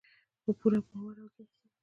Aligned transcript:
په 0.43 0.51
پوره 0.59 0.79
باور 0.87 1.15
او 1.21 1.27
ځواک 1.33 1.49
سره. 1.57 1.69